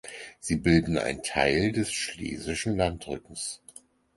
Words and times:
Sie 0.39 0.55
bilden 0.55 0.97
einen 0.97 1.21
Teil 1.21 1.73
des 1.73 1.93
Schlesischen 1.93 2.75
Landrückens. 2.75 3.61